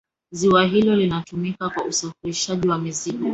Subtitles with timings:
[0.31, 3.29] ziwa hilo linatumika kwa usafirishaji wa mizigo